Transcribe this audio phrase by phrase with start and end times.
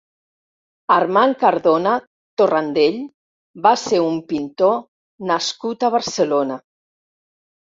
[0.93, 1.91] Armand Cardona
[2.41, 2.97] Torrandell
[3.67, 4.75] va ser un pintor
[5.35, 6.59] nascut a Barcelona.